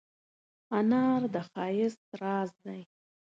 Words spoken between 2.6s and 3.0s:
دی.